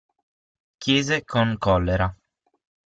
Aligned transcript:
Chiese 0.79 1.21
con 1.31 1.57
collera. 1.59 2.07